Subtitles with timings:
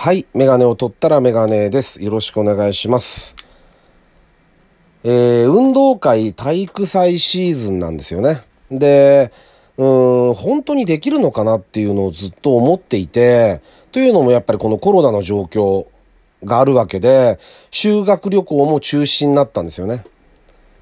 [0.00, 0.28] はい。
[0.32, 2.00] メガネを取ったらメガネです。
[2.04, 3.34] よろしくお願いします。
[5.02, 8.42] えー、運動会体育祭シーズンなんですよね。
[8.70, 9.32] で、
[9.76, 15.86] うーん、本当にできるのかなっていうのをずっと思っていて、というのもやっぱりこのコロナの状況
[16.44, 17.40] があるわけで、
[17.72, 20.04] 修学旅行も中止になったんですよね。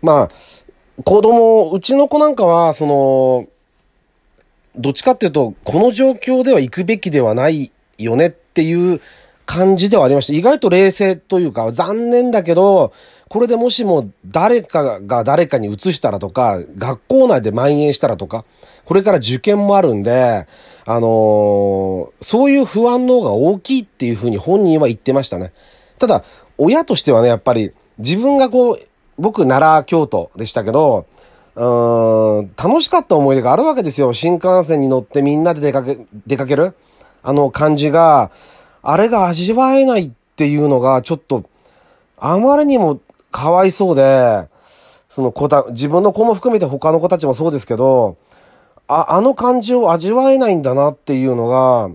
[0.02, 3.46] まあ、子供、うちの子なんかは、その、
[4.76, 9.00] どっちかっていうと、この状況では行くべきではないよねっていう
[9.46, 10.32] 感じではありました。
[10.32, 12.92] 意外と冷静というか、残念だけど、
[13.28, 18.44] これでもしも誰かが誰かに移したらとか、学校内で蔓延したらとか、
[18.84, 20.46] これから受験もあるんで、
[20.84, 25.52] あのーそういう不安の方が大きいっていうふうに本人は言ってましたね。
[25.98, 26.24] ただ、
[26.58, 28.80] 親としてはね、やっぱり自分がこう、
[29.18, 31.06] 僕、奈良、京都でしたけど、
[31.56, 34.12] うーん、楽しかった思い出があるわけですよ。
[34.12, 36.74] 新幹線に乗ってみんなで出かけ、出かける
[37.26, 38.30] あの感じが、
[38.82, 41.42] あれが味わえないっていうのが、ちょっと、
[42.16, 43.00] あまりにも
[43.32, 44.48] かわいそうで、
[45.08, 48.16] その子た、自分の子も含めて他の子たちもそうですけど、
[48.86, 51.90] あ、あの感じを味わえないんだなっていうのが、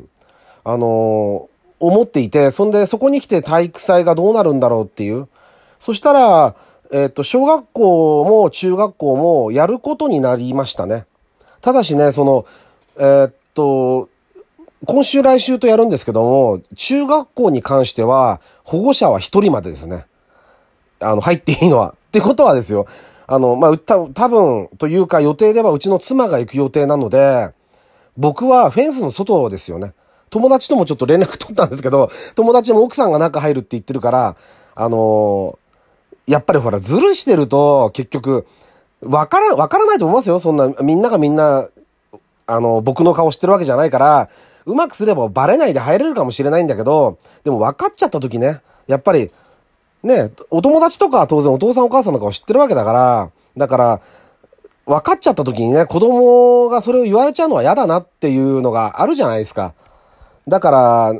[0.66, 1.48] あの
[1.80, 5.30] 思っていて、そんでそこに来て体育祭がどうなるんだろうっていう。
[5.80, 6.56] そしたら、
[6.92, 11.06] えっ、と、小学校も中学校もやることになりましたね。
[11.62, 12.46] ただしね、その、
[13.00, 14.10] えっと、
[14.86, 20.06] 今週来週とやるんですけども、中学校に関しては保護者は一人までですね。
[21.00, 21.96] あの、入っていいのは。
[22.08, 22.88] ってことはですよ。
[23.28, 27.54] あの、まあ、た多分というか予定ではうちの妻が行く予定なので、
[28.18, 29.94] 僕はフェンスの外ですよね。
[30.32, 34.36] 友達ともちょっと連絡取ったんですけど、友達も奥さんが中入るって言ってるから、
[34.74, 35.60] あの
[36.28, 38.48] やっぱりほら、ずるしてると、結局、
[39.02, 40.40] わから、わからないと思いますよ。
[40.40, 41.68] そんな、みんながみんな、
[42.48, 44.30] あの、僕の顔知ってるわけじゃないから、
[44.66, 49.32] うまくすればバレないで入れるかもしれないんだけど、でも分かっちゃった時ね、やっぱり、
[50.04, 54.02] ね、お友達とかは当然お父さんお母さんの顔知ってるわけだから、だから、
[54.86, 59.74] 分かっちゃった時にね、子供がそれを言われちゃうのは嫌だなっていうのがあるじゃないですか。
[60.48, 61.14] だから、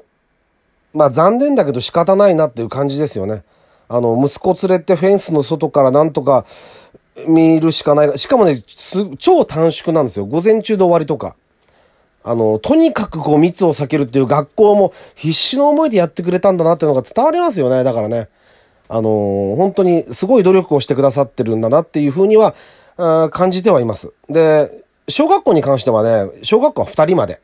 [0.94, 3.44] まあ残念だけど仕方ないなっていう感じですよね。
[3.88, 6.46] あの、息子連れてフェンスの外からなんとか
[7.28, 8.18] 見るしかない。
[8.18, 10.26] しかもね、す超短縮なんですよ。
[10.26, 11.36] 午前中で終わりとか。
[12.24, 17.84] あの、とにかくこう密を避けるっていう学校も必死の思いでやってくれたんだなっていうのが伝わりますよね。
[17.84, 18.30] だからね。
[18.94, 22.54] あの本当にすごい努力をしてくださってるんだなっていうふうには、
[22.98, 24.12] あ感じてはいます。
[24.28, 24.70] で、
[25.08, 27.40] 小学校に関してはね、小学校は2人まで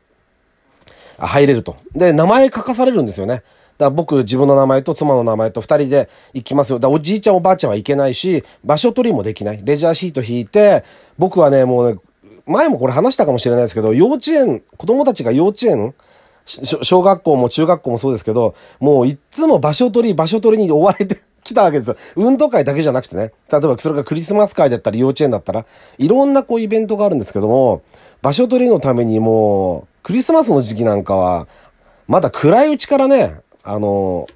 [1.18, 1.76] 入れると。
[1.94, 3.36] で、名前書かされるんですよね。
[3.36, 3.44] だか
[3.78, 6.78] ら僕、自分の名前と妻の名前と二人で行きますよ。
[6.78, 9.60] だおじいちゃんおばあちゃんは行けないし、場所取りもできない。
[9.64, 10.84] レジャーシート引いて、
[11.16, 11.98] 僕はね、もうね、
[12.48, 15.94] 前もこれ話したかもしれないですけど、幼稚園、子供たちが幼稚園、
[16.46, 21.96] 小学校も中学校もそうですけど、もういっつも場所取り、場所取りに追われてきたわけですよ。
[22.16, 23.32] 運動会だけじゃなくてね。
[23.52, 25.66] 例えばそれがクリスマス会だったり幼稚園だったら、
[25.98, 27.82] いろんなこうイベントがあるんですけども、
[28.22, 31.48] 場所取りのためにもう、クリスマスの時期なんかは、
[32.06, 34.26] まだ暗いうちからね、あの、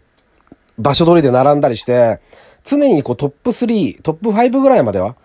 [0.79, 2.21] 場所取りで並んだりして、
[2.65, 5.17] 常にこうトップ3、トップ5ぐらいまでは、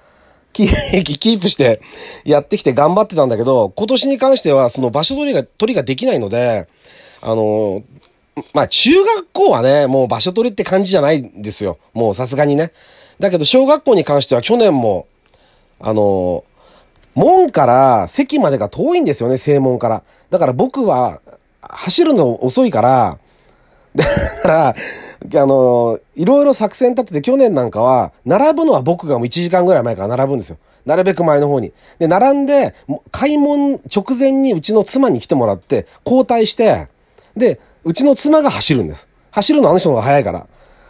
[0.57, 1.79] キー キープして
[2.25, 6.67] やってきて頑張ってたんだけど、今年に関してはその場所取りが、取りができないので、
[7.21, 7.83] あの、
[8.53, 11.77] まあ中学校はね、もう場所取りって感じじゃないんですよ。
[11.93, 12.71] もうさすがにね。
[13.19, 15.07] だけど小学校に関しては去年も、
[15.79, 16.43] あの、
[17.13, 20.03] 門から席までが遠いんですよね、正門から。
[20.31, 21.21] だから僕は
[21.61, 23.19] 走るの遅いから、
[23.95, 24.05] だ
[24.41, 24.75] から、
[25.35, 30.57] あの、いろいろ作戦立てて去年なんかは、並ぶのは僕がもう1時間ぐらい前から並ぶんですよ。
[30.85, 31.73] なるべく前の方に。
[31.99, 36.87] で、並んで、もう開門直前にうちの妻に来てもらって、交代して、
[37.35, 39.09] で、うちの妻が走るんです。
[39.31, 40.47] 走るのはあの人の方が早いから。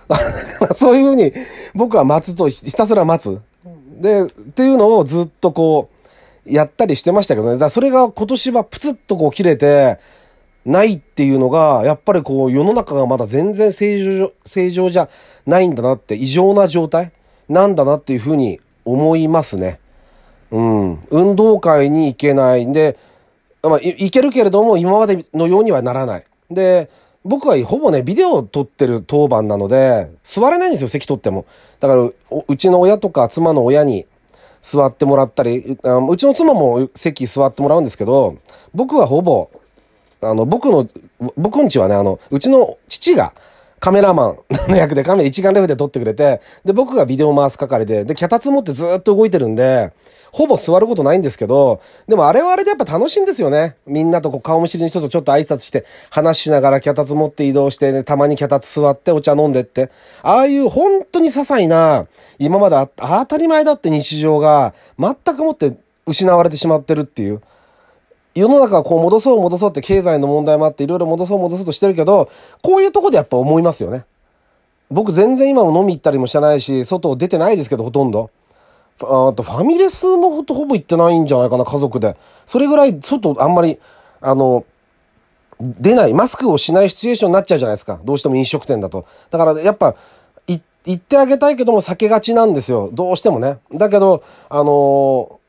[0.76, 1.34] そういうふうに、
[1.74, 3.42] 僕は待つと、ひたすら待つ。
[4.00, 5.98] で、っていうのをずっとこう、
[6.52, 7.58] やったりしてましたけどね。
[7.58, 10.00] だそれが今年はプツッとこう切れて、
[10.68, 15.10] ないっていうのが、やっぱりこう世の中がまだ全然正常、正常じゃ
[15.46, 17.12] ないんだなって、異常な状態？
[17.50, 19.80] なんだなっていうふうに思いますね。
[20.52, 21.08] うん。
[21.10, 22.98] 運動会に行けないんで、
[23.64, 26.26] まあ、行けるけれども、今までのようにはならない。
[26.52, 26.90] で、
[27.24, 31.46] 僕はほぼね、ビデオを撮ってる当番なので、座れないんですよ、席取っても。
[31.80, 32.02] だから、
[32.48, 34.06] うちの親とか妻の親に
[34.62, 35.78] 座ってもらったり、
[36.10, 38.36] うちの妻も席座ってもらうんですけど、
[38.74, 39.50] 僕はほぼ、
[40.22, 40.88] あの、僕の、
[41.36, 43.34] 僕んちはね、あの、うちの父が、
[43.80, 44.38] カメラマン
[44.72, 49.92] の役でカメラ一眼レフで撮ってくれて、で、僕がビデオ回す係で、で、脚立持ってずっと動いてるんで、
[50.32, 53.76] ほぼ座ることないんですけど、でもあれはあれでやっぱ楽しいんですよね。
[53.86, 59.90] みんなとこう顔見知りの人とちょっと挨拶して、話しながら脚立持って移動して、ね、たまに脚立座ってお茶飲んでって。
[60.24, 62.08] ああいう本当に些細な、
[62.40, 67.42] 今まで当たり前だって日常が、全くもって失われてしまってるっていう。
[68.40, 72.30] 世の中はこう戻そう戻そうって経済の問題もあっていろいろ戻そう戻そうとしてるけど、
[72.62, 74.06] こういうとこでやっぱ思いますよね。
[74.90, 78.30] 僕全然今も飲み行ったりもしてないし、外出てないですけどほとんど。
[79.00, 82.16] あとファミレスもほとほぼ行ってないんじゃないかな、家族で。
[82.46, 83.80] それぐらい外あんまり、
[84.22, 84.66] あの、
[85.60, 88.00] 出ない、マスクをしないシチュエーションになっちゃうじゃないですか。
[88.04, 89.06] どうしても飲食店だと。
[89.30, 89.96] だからやっぱ、
[90.88, 92.90] 行ってあげたいけども避けがちなんですよ。
[92.94, 93.60] どうしてもね。
[93.74, 95.40] だけど、あの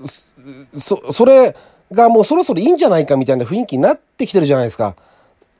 [0.00, 1.54] ー、そ、それ
[1.92, 4.96] がもうそろそろいいんじゃないかみたいな雰囲気になってきてるじゃないですか。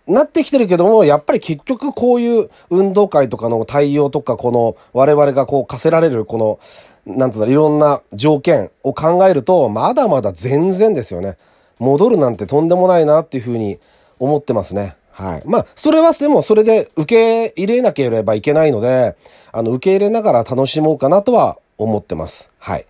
[0.07, 6.59] なってきてるけども、やっぱり結局こういう運動会とかの対応とか、この我々がこう課せられるこの、
[7.07, 11.37] なんつうの、いろんな条件を考えると、まだまだ全然ですよね。
[11.79, 13.79] 戻るなんてとんでもないなっていうふうに
[14.19, 14.97] 思ってますね。
[15.11, 15.43] はい。
[15.47, 19.17] まあ、それはでもそれで受け入れなければいけないので、
[19.53, 22.51] あの、受け入れながら楽しもうかなとは思ってます。
[22.59, 22.85] はい。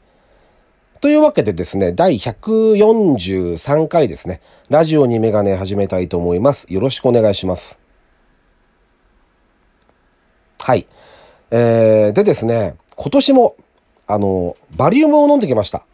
[1.04, 4.40] というわけでですね、第143回ですね、
[4.70, 6.64] ラジオにメガネ始めたいと思います。
[6.72, 7.78] よろしくお願いします。
[10.62, 10.86] はい。
[11.50, 13.54] えー、でですね、今年も、
[14.06, 15.84] あの、バリウムを飲んできました。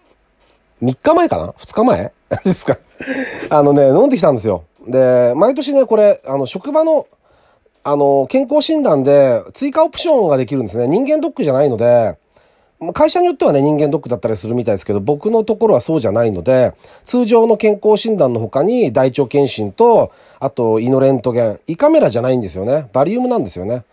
[0.80, 2.12] 3日前かな ?2 日前？
[2.44, 2.78] ですか？
[3.50, 4.62] あのね、飲んできたんですよ。
[4.86, 7.08] で、毎年ね、これ、あの、職場の、
[7.82, 10.86] あの、健康診断で追加オプションができるんですね。
[10.86, 12.16] 人間ドックじゃないので、
[12.94, 16.74] 会社によってはね、人間ドックだったりするみたいですけど、僕のところはそうじゃないので、
[17.04, 22.88] 通常の健康診断の他に大腸検診と、あと胃のレントゲン、胃カメラじゃないんですよね。
[22.94, 23.84] バリウムなんですよね。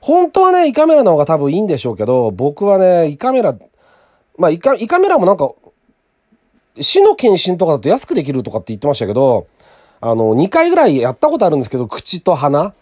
[0.00, 3.54] 本当はね、胃カメラの方が多分いいんでしょうけど、僕はね、胃カメラ、
[4.38, 5.52] まあ胃カ、胃カメラもなんか、
[6.80, 9.48] 死の検診とかだと安くできるとかって言ってましたけど、
[10.00, 12.72] あの、2回ぐらいやったことあるんですけど、口と鼻。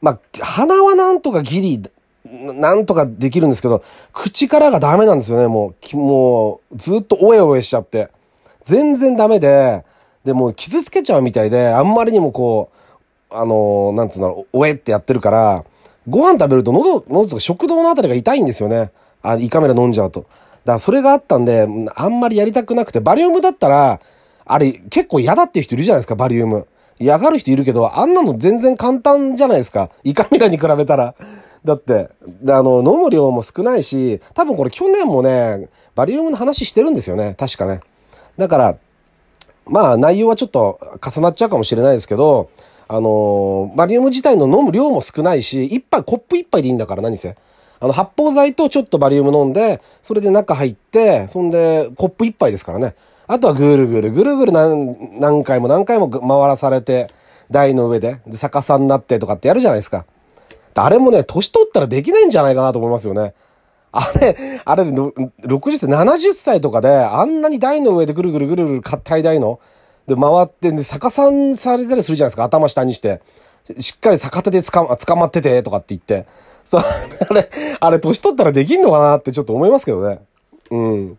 [0.00, 1.82] まあ、鼻はなんとかギリ
[2.24, 3.82] なんとかできるんですけど、
[4.12, 5.96] 口からがダメなんですよね、もう。
[5.96, 8.10] もう、ずっとおえおえしちゃって。
[8.62, 9.84] 全然ダメで、
[10.24, 12.70] で、もう傷つけちゃうみたいで、あんまりにもこ
[13.30, 15.64] う、あのー、なんつうんだろう、おえってやってるから、
[16.08, 18.90] ご飯食べると喉、喉とか食道のあたりが痛いんですよね。
[19.22, 20.20] あ、胃カメラ飲んじゃうと。
[20.20, 20.32] だか
[20.72, 24.00] らそれがあったんで、あんまりやりたくなくて、バリウムだったら、
[24.44, 26.66] あれ結構嫌だっていう人いるじゃないですか、バリウム。
[26.98, 29.90] 嫌がる人いるけど、あんなの全然簡単じゃないですか。
[30.04, 31.14] 胃カメラに比べたら。
[31.64, 32.10] だって、
[32.48, 37.34] あの、飲む量も少ないし、多分これ去年もね、バリウムの話してるんですよね。
[37.38, 37.80] 確かね。
[38.38, 38.76] だから、
[39.66, 42.50] まあ内容はちょっと重なっちゃうかもしれないですけど、
[42.88, 47.36] あのバリウム自体の飲む量も少ないし、一杯、コップ一杯でいいんだから何せ。
[47.78, 52.94] あの、発泡剤とちょっとバリウム飲んで、それで中入って、そんで、コップ一杯ですからね。
[53.26, 57.08] あとはぐるぐる、ぐるぐる何何回も何回も回らされて、
[57.50, 60.04] 台の上で、で、逆さになってとかってやるじゃないですか。
[60.74, 63.34] あれもね、年取ったらできないんじゃないかなと思いますよね。
[63.92, 69.58] あれ、あれ、60歳、70歳とかで、あんなに台の上でぐるぐるぐるぐる硬い台の、
[70.06, 73.20] で、回って、で、逆さんされたりするじゃないですか、頭下にして。
[73.78, 76.26] しっかり逆手でつか、捕まってて、とかって言って。
[76.64, 76.82] そう、
[77.28, 77.50] あれ、
[77.80, 80.20] あれ、年取ったらできんのかなってちょっと思いますけどね。
[80.70, 81.18] うん。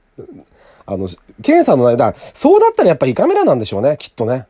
[0.86, 1.08] あの、
[1.42, 4.46] 検査の間、そうだったらやっぱ胃カメラなんでしょうね、きっとね。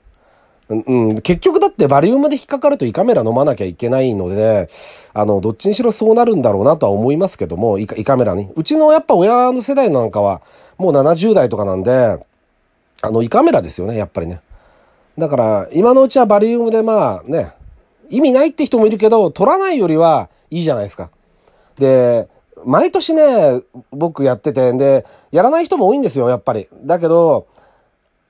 [0.72, 4.70] うん、結局だってバリウムで引っかかると胃カメラ飲まなきゃいけないので、
[5.14, 8.50] あの、どっちにしろそうなるんだろうなとは思いますけども、胃カメラに。
[8.56, 10.42] うちのやっぱ親の世代なんかは、
[10.78, 12.26] もう70代とかなんで、
[13.02, 14.40] あの、胃カメラですよね、やっぱりね。
[15.18, 17.52] だから、今のうちはバリウムでまあね、
[18.10, 21.10] 意味ないって人もいるけど、取らないよりはいいじゃないですか。
[21.78, 22.30] で、
[22.64, 23.62] 毎年ね、
[23.92, 26.68] 僕やってて、で、やらない人も多いんですよ、やっぱり。
[26.84, 27.48] だけど、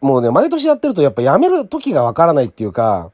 [0.01, 3.11] もうね、毎年やってるとやっぱやめる時がわからないっていうか、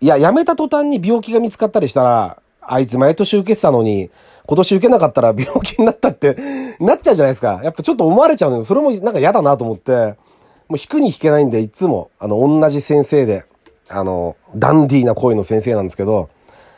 [0.00, 4.10] いや、やめた途端に病気が見つかったりしたら、あいつ毎年受けてたのに、
[4.46, 6.36] 今年受けなかったら病気になったって
[6.80, 7.60] なっちゃうじゃないですか。
[7.64, 8.64] やっぱちょっと思われちゃうのよ。
[8.64, 10.16] それもなんか嫌だなと思って、
[10.68, 13.44] もう引くに引けないんで、いつも、あの、同じ先生で、
[13.88, 16.28] あの、ダンディーな声の先生なんですけど、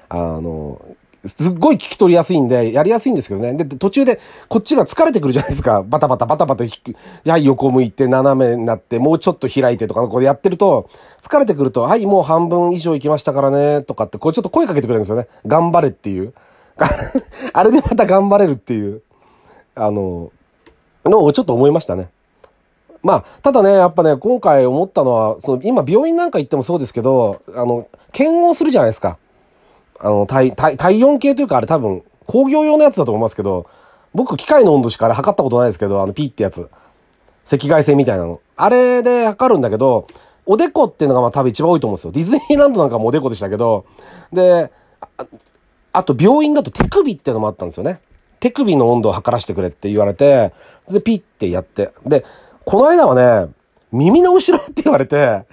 [0.08, 0.80] あの、
[1.24, 3.54] すっごい聞き取りやすいんで、やりやすいんですけどね。
[3.54, 5.82] で、途中で、こっちが疲れてくるじゃないですか。
[5.86, 6.96] バタバタバタバタ引く。
[7.28, 10.88] はい、横向いて、斜めになって、もうちょっと開いてとか、これやってると、
[11.20, 15.28] 疲れてくると、はい、もう半分以上行きましたからね、とかって、こうちょっと声かけてくれるんですよね。
[15.46, 16.32] 頑張れっていう。
[17.52, 19.02] あれでまた頑張れるっていう、
[19.76, 20.30] あの、
[21.04, 22.08] のをちょっと思いましたね。
[23.02, 29.18] まあ、ただね、やっぱね、今回思ったのは、その、今病院なんか行ってもそうですけど、あの、検温するじゃないですか。
[30.02, 33.66] あの、体、体、体温計というかあれ多分工業用のやつだと思いますけど、
[34.14, 36.68] 僕機械の温度しかあれ測ったことないですけど、あのピーってやつ。
[37.50, 38.40] 赤外線みたいなの。
[38.56, 40.06] あれで測るんだけど、
[40.44, 42.12] おでこっていうのがまあ多分一番多いと思うんですよ。
[42.12, 43.86] ディズニーランドなんかもおでこでしたけど、
[44.32, 44.70] で、
[45.16, 45.26] あ
[45.92, 48.00] あと病院だと手首っていうのもあったんですよね。
[48.40, 50.52] 手首の温度を測らせてくれって言われて、
[50.86, 51.92] それで、ピッてやって。
[52.04, 52.24] で、
[52.64, 53.52] この間はね、
[53.92, 55.44] 耳の後ろって言われて、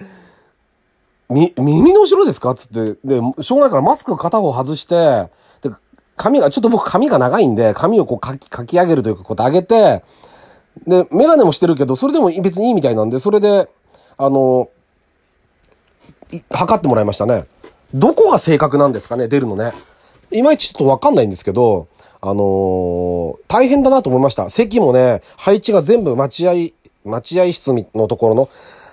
[1.30, 2.54] み、耳の後ろですか？
[2.54, 5.28] つって、で、しょうがないからマスク片方外して、
[5.62, 5.70] で、
[6.16, 10.02] 髪が、ちょっと僕髪が長いんで、髪をこうかき、かき上げるというか、こう上げて、
[10.86, 13.70] で、メガネもしてるけど、それでも別にいいみたいなんで、それで、
[14.16, 14.68] あの、
[16.50, 17.46] 測ってもらいましたね。
[17.94, 19.72] どこが正確なんですかね、出るのね。
[20.30, 21.88] いまいちちょっとわかんないんですけど、
[22.20, 24.48] あのー、大変だなと思いました。
[24.50, 26.52] 席もね、配置が全部待合、
[27.04, 28.48] 待合室のところの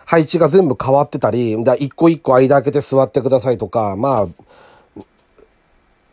[0.07, 4.27] 配置が全部変わってたり、だ一個一個間開けて座ってくださいとか、まあ、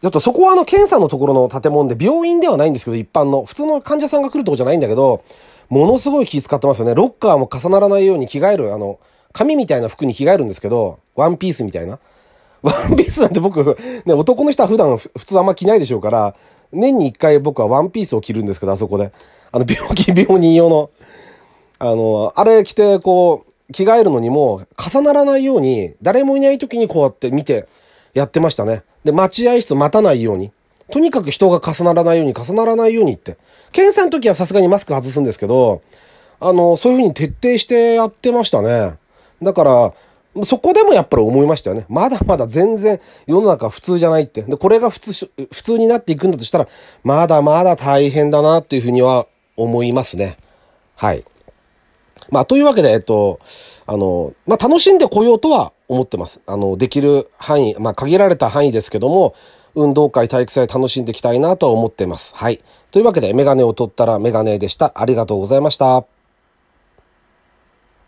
[0.01, 5.23] ちょっとそこはあの検査のところの建物で病院ではないんですけど、一般の、普通の患者さんが来るとこじゃないんだけど、
[5.69, 6.95] ものすごい気使ってますよね。
[6.97, 8.99] ロッカーも重ならないように着替える、あの、
[9.33, 12.01] 紙みたいな服に着替えるんですけど、ワンピースみたいな。
[12.63, 16.35] ワンピースなんて僕、ね、男の人は普段普通あんま着ないでしょうから、
[16.73, 19.13] 年に一回僕はワンピースを着るんですけど、あそこで。
[19.53, 20.91] あの、病気、病人用の。
[21.79, 27.67] あの、あれ着て、こう、着替えるのにも、重ならないように、誰もいない時にこうやって見て、
[28.13, 28.83] やってましたね。
[29.05, 30.53] で、待合室待たないように。
[30.91, 33.37] とにかく人が重ならないように、重ならないようにって。
[33.73, 35.83] 検査の時はさすがにマスク外すんですけど、
[36.41, 38.95] あの、そういう風に徹底してやってましたね。
[39.43, 39.95] だから、
[40.45, 41.87] そこでもやっぱり思いましたよね。
[41.89, 44.43] まだまだ全然世の中普通じゃないって。
[44.43, 46.69] で、これが普通、普通になっていくんだとしたら、
[47.05, 50.37] まだまだ大変だなっていうふうには思いますね。
[50.97, 51.25] はい。
[52.35, 53.39] まあ、というわけで、えっと、
[53.87, 56.41] あの、まあ、楽しんでこようとは思ってます。
[56.47, 59.37] あの、できる範囲、まあ、限られた範囲ですけども、
[59.77, 62.35] 運動会、体育祭楽しんでいきたいなとは思ってます。
[62.35, 62.61] はい。
[62.91, 64.93] というわけで、メガネを取ったらメガネでした。
[64.97, 66.14] ありがとうございました。